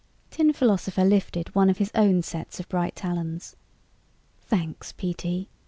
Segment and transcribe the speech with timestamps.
[0.31, 3.55] Tin Philosopher lifted one of his own sets of bright talons.
[4.41, 5.47] "Thanks, P.